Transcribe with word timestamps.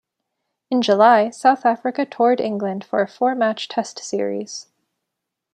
In 0.71 0.81
July 0.81 1.29
South 1.29 1.63
Africa 1.63 2.07
toured 2.07 2.41
England 2.41 2.83
for 2.83 3.03
a 3.03 3.07
four-match 3.07 3.67
Test 3.67 3.99
series. 3.99 4.65